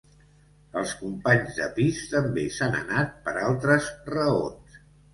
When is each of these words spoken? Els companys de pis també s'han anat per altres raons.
Els 0.81 0.93
companys 1.01 1.59
de 1.59 1.69
pis 1.77 2.01
també 2.15 2.47
s'han 2.57 2.81
anat 2.83 3.15
per 3.29 3.39
altres 3.53 3.95
raons. 4.19 4.85